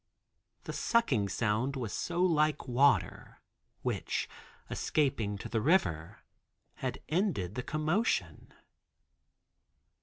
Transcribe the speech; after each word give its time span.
The 0.63 0.73
sucking 0.73 1.29
sound 1.29 1.75
was 1.75 1.93
so 1.93 2.23
like 2.23 2.67
water, 2.67 3.39
which, 3.83 4.27
escaping 4.67 5.37
to 5.37 5.47
the 5.47 5.61
river, 5.61 6.23
had 6.77 7.03
ended 7.07 7.53
the 7.53 7.61
commotion. 7.61 8.51